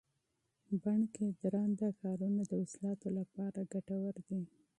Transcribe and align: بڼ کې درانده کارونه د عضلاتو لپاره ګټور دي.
بڼ 0.83 0.99
کې 1.13 1.25
درانده 1.41 1.89
کارونه 2.01 2.41
د 2.47 2.51
عضلاتو 2.63 3.07
لپاره 3.19 3.59
ګټور 3.73 4.15
دي. 4.27 4.41